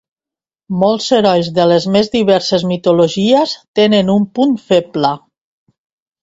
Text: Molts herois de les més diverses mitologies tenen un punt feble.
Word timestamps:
Molts 0.83 1.09
herois 1.17 1.49
de 1.57 1.65
les 1.71 1.85
més 1.95 2.09
diverses 2.15 2.65
mitologies 2.71 3.53
tenen 3.81 4.11
un 4.15 4.27
punt 4.41 4.57
feble. 4.73 5.13